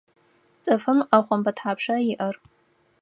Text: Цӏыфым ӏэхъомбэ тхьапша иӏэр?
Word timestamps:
Цӏыфым 0.63 0.99
ӏэхъомбэ 1.09 1.51
тхьапша 1.57 1.95
иӏэр? 2.11 2.35